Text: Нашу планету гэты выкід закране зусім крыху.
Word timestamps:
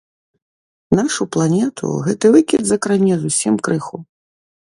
Нашу 0.99 1.27
планету 1.35 1.89
гэты 2.07 2.31
выкід 2.37 2.61
закране 2.71 3.13
зусім 3.27 3.53
крыху. 3.69 3.97